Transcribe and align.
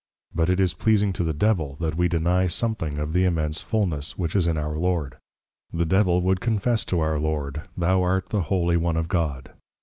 _But 0.35 0.49
it 0.49 0.59
is 0.59 0.73
pleasing 0.73 1.13
to 1.13 1.23
the 1.23 1.31
Devil 1.31 1.75
that 1.75 1.93
we 1.95 2.07
deny 2.07 2.47
something 2.47 2.97
of 2.97 3.13
the 3.13 3.23
Immense 3.23 3.61
Fullness, 3.61 4.17
which 4.17 4.35
is 4.35 4.47
in 4.47 4.57
our 4.57 4.75
Lord. 4.75 5.17
The 5.71 5.85
Devil 5.85 6.21
would 6.21 6.41
confess 6.41 6.83
to 6.85 7.01
our 7.01 7.19
Lord, 7.19 7.61
_Thou 7.77 8.01
art 8.01 8.29
the 8.29 8.41
Holy 8.41 8.77
One 8.77 8.97
of 8.97 9.07
God! 9.07 9.51